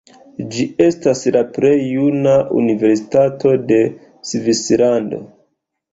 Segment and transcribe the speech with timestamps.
[0.53, 3.81] Ĝi estas la plej juna universitato de
[4.31, 5.25] Svislando.